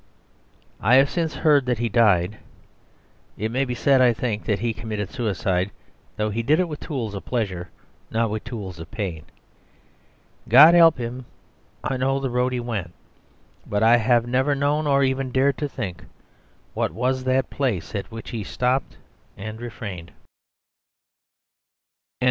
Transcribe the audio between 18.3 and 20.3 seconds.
he stopped and refrained. XXXV.